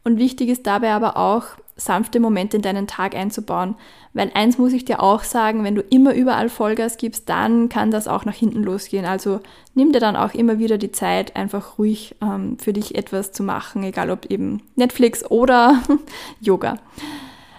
Und 0.08 0.20
wichtig 0.20 0.48
ist 0.48 0.66
dabei 0.66 0.92
aber 0.92 1.18
auch, 1.18 1.44
sanfte 1.76 2.22
Momente 2.22 2.56
in 2.56 2.64
deinen 2.64 2.88
Tag 2.88 3.14
einzubauen. 3.14 3.76
Weil 4.14 4.32
eins 4.36 4.58
muss 4.58 4.72
ich 4.72 4.86
dir 4.86 5.04
auch 5.04 5.22
sagen, 5.22 5.66
wenn 5.66 5.76
du 5.76 5.82
immer 5.82 6.14
überall 6.14 6.48
Vollgas 6.48 6.96
gibst, 6.96 7.28
dann 7.28 7.68
kann 7.68 7.92
das 7.92 8.08
auch 8.08 8.24
nach 8.24 8.34
hinten 8.34 8.64
losgehen. 8.64 9.04
Also 9.04 9.42
nimm 9.74 9.92
dir 9.92 10.00
dann 10.00 10.16
auch 10.16 10.34
immer 10.34 10.60
wieder 10.60 10.78
die 10.78 10.94
Zeit, 10.94 11.36
einfach 11.36 11.78
ruhig 11.78 12.16
ähm, 12.22 12.58
für 12.58 12.72
dich 12.72 12.96
etwas 12.96 13.34
zu 13.34 13.44
machen, 13.44 13.84
egal 13.84 14.10
ob 14.10 14.28
eben 14.28 14.62
Netflix 14.78 15.30
oder 15.30 15.84
Yoga. 16.40 16.78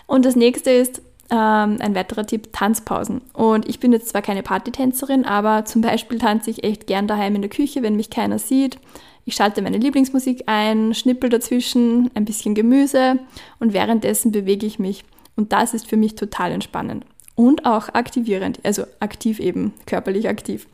Und 0.06 0.24
das 0.24 0.34
nächste 0.34 0.70
ist, 0.70 1.02
ähm, 1.30 1.78
ein 1.80 1.94
weiterer 1.94 2.26
Tipp, 2.26 2.52
Tanzpausen. 2.52 3.20
Und 3.32 3.68
ich 3.68 3.80
bin 3.80 3.92
jetzt 3.92 4.08
zwar 4.08 4.22
keine 4.22 4.42
Partytänzerin, 4.42 5.24
aber 5.24 5.64
zum 5.64 5.82
Beispiel 5.82 6.18
tanze 6.18 6.50
ich 6.50 6.64
echt 6.64 6.86
gern 6.86 7.06
daheim 7.06 7.34
in 7.34 7.42
der 7.42 7.50
Küche, 7.50 7.82
wenn 7.82 7.96
mich 7.96 8.10
keiner 8.10 8.38
sieht. 8.38 8.78
Ich 9.24 9.34
schalte 9.34 9.60
meine 9.60 9.78
Lieblingsmusik 9.78 10.44
ein, 10.46 10.94
schnippel 10.94 11.28
dazwischen, 11.28 12.10
ein 12.14 12.24
bisschen 12.24 12.54
Gemüse 12.54 13.18
und 13.60 13.74
währenddessen 13.74 14.32
bewege 14.32 14.66
ich 14.66 14.78
mich. 14.78 15.04
Und 15.36 15.52
das 15.52 15.74
ist 15.74 15.86
für 15.86 15.96
mich 15.96 16.14
total 16.14 16.50
entspannend 16.52 17.04
und 17.38 17.66
auch 17.66 17.90
aktivierend, 17.94 18.58
also 18.64 18.82
aktiv 18.98 19.38
eben, 19.38 19.72
körperlich 19.86 20.28
aktiv. 20.28 20.66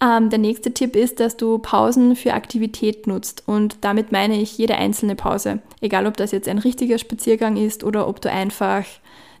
Ähm, 0.00 0.30
der 0.30 0.38
nächste 0.38 0.72
Tipp 0.72 0.94
ist, 0.94 1.18
dass 1.18 1.36
du 1.36 1.58
Pausen 1.58 2.14
für 2.14 2.34
Aktivität 2.34 3.08
nutzt 3.08 3.42
und 3.46 3.78
damit 3.80 4.12
meine 4.12 4.40
ich 4.40 4.56
jede 4.58 4.76
einzelne 4.76 5.16
Pause. 5.16 5.58
Egal, 5.80 6.06
ob 6.06 6.16
das 6.16 6.30
jetzt 6.30 6.48
ein 6.48 6.58
richtiger 6.58 6.98
Spaziergang 6.98 7.56
ist 7.56 7.82
oder 7.82 8.06
ob 8.06 8.20
du 8.20 8.30
einfach 8.30 8.84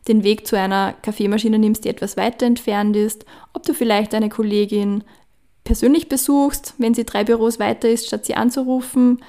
den 0.08 0.22
Weg 0.22 0.46
zu 0.46 0.58
einer 0.58 0.94
Kaffeemaschine 1.02 1.58
nimmst, 1.58 1.84
die 1.84 1.88
etwas 1.88 2.16
weiter 2.16 2.46
entfernt 2.46 2.96
ist, 2.96 3.24
ob 3.52 3.64
du 3.64 3.74
vielleicht 3.74 4.14
eine 4.14 4.28
Kollegin 4.28 5.04
persönlich 5.64 6.08
besuchst, 6.08 6.74
wenn 6.78 6.94
sie 6.94 7.04
drei 7.04 7.24
Büros 7.24 7.58
weiter 7.58 7.88
ist, 7.88 8.06
statt 8.06 8.24
sie 8.24 8.36
anzurufen. 8.36 9.22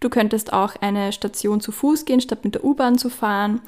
Du 0.00 0.10
könntest 0.10 0.52
auch 0.52 0.74
eine 0.80 1.12
Station 1.12 1.60
zu 1.60 1.70
Fuß 1.70 2.04
gehen, 2.04 2.20
statt 2.20 2.44
mit 2.44 2.56
der 2.56 2.64
U-Bahn 2.64 2.98
zu 2.98 3.08
fahren, 3.08 3.60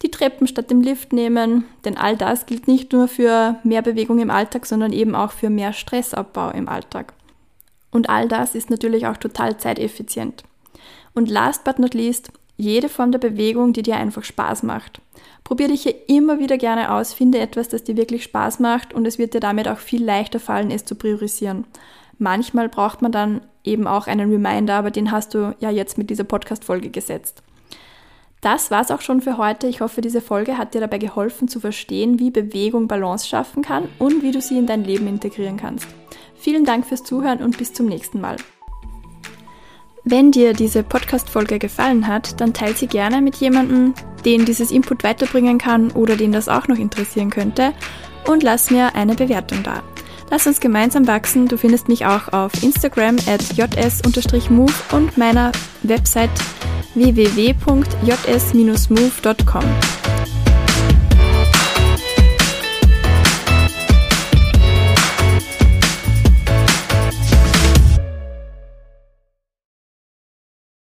die 0.00 0.10
Treppen 0.10 0.46
statt 0.46 0.70
dem 0.70 0.80
Lift 0.80 1.12
nehmen, 1.12 1.64
denn 1.84 1.96
all 1.96 2.16
das 2.16 2.46
gilt 2.46 2.66
nicht 2.66 2.92
nur 2.92 3.08
für 3.08 3.56
mehr 3.62 3.82
Bewegung 3.82 4.18
im 4.18 4.30
Alltag, 4.30 4.66
sondern 4.66 4.92
eben 4.92 5.14
auch 5.14 5.32
für 5.32 5.50
mehr 5.50 5.72
Stressabbau 5.72 6.50
im 6.50 6.68
Alltag. 6.68 7.12
Und 7.90 8.08
all 8.08 8.26
das 8.26 8.54
ist 8.54 8.70
natürlich 8.70 9.06
auch 9.06 9.18
total 9.18 9.58
zeiteffizient. 9.58 10.44
Und 11.14 11.28
last 11.28 11.62
but 11.64 11.78
not 11.78 11.92
least, 11.92 12.32
jede 12.62 12.88
Form 12.88 13.12
der 13.12 13.18
Bewegung, 13.18 13.72
die 13.72 13.82
dir 13.82 13.96
einfach 13.96 14.24
Spaß 14.24 14.62
macht. 14.62 15.00
Probier 15.44 15.68
dich 15.68 15.82
hier 15.82 15.94
immer 16.08 16.38
wieder 16.38 16.56
gerne 16.56 16.92
aus, 16.92 17.12
finde 17.12 17.38
etwas, 17.38 17.68
das 17.68 17.84
dir 17.84 17.96
wirklich 17.96 18.22
Spaß 18.22 18.60
macht 18.60 18.94
und 18.94 19.06
es 19.06 19.18
wird 19.18 19.34
dir 19.34 19.40
damit 19.40 19.68
auch 19.68 19.78
viel 19.78 20.04
leichter 20.04 20.40
fallen, 20.40 20.70
es 20.70 20.84
zu 20.84 20.94
priorisieren. 20.94 21.64
Manchmal 22.18 22.68
braucht 22.68 23.02
man 23.02 23.12
dann 23.12 23.40
eben 23.64 23.86
auch 23.86 24.06
einen 24.06 24.30
Reminder, 24.30 24.74
aber 24.74 24.90
den 24.90 25.10
hast 25.10 25.34
du 25.34 25.54
ja 25.58 25.70
jetzt 25.70 25.98
mit 25.98 26.10
dieser 26.10 26.24
Podcast-Folge 26.24 26.90
gesetzt. 26.90 27.42
Das 28.40 28.70
war's 28.70 28.90
auch 28.90 29.00
schon 29.00 29.20
für 29.20 29.38
heute. 29.38 29.68
Ich 29.68 29.80
hoffe, 29.80 30.00
diese 30.00 30.20
Folge 30.20 30.58
hat 30.58 30.74
dir 30.74 30.80
dabei 30.80 30.98
geholfen 30.98 31.48
zu 31.48 31.60
verstehen, 31.60 32.18
wie 32.18 32.30
Bewegung 32.30 32.88
Balance 32.88 33.26
schaffen 33.26 33.62
kann 33.62 33.88
und 33.98 34.22
wie 34.22 34.32
du 34.32 34.40
sie 34.40 34.58
in 34.58 34.66
dein 34.66 34.84
Leben 34.84 35.06
integrieren 35.06 35.56
kannst. 35.56 35.86
Vielen 36.34 36.64
Dank 36.64 36.86
fürs 36.86 37.04
Zuhören 37.04 37.40
und 37.40 37.56
bis 37.58 37.72
zum 37.72 37.86
nächsten 37.86 38.20
Mal. 38.20 38.36
Wenn 40.04 40.32
dir 40.32 40.52
diese 40.52 40.82
Podcast-Folge 40.82 41.60
gefallen 41.60 42.08
hat, 42.08 42.40
dann 42.40 42.52
teile 42.52 42.74
sie 42.74 42.88
gerne 42.88 43.22
mit 43.22 43.36
jemandem, 43.36 43.94
den 44.24 44.44
dieses 44.44 44.72
Input 44.72 45.04
weiterbringen 45.04 45.58
kann 45.58 45.92
oder 45.92 46.16
den 46.16 46.32
das 46.32 46.48
auch 46.48 46.66
noch 46.66 46.78
interessieren 46.78 47.30
könnte 47.30 47.72
und 48.26 48.42
lass 48.42 48.70
mir 48.70 48.96
eine 48.96 49.14
Bewertung 49.14 49.62
da. 49.62 49.84
Lass 50.30 50.46
uns 50.46 50.60
gemeinsam 50.60 51.06
wachsen. 51.06 51.46
Du 51.46 51.58
findest 51.58 51.88
mich 51.88 52.06
auch 52.06 52.32
auf 52.32 52.62
Instagram 52.62 53.16
at 53.26 53.42
js-move 53.54 54.72
und 54.92 55.18
meiner 55.18 55.52
Website 55.82 56.30
www.js-move.com. 56.94 59.64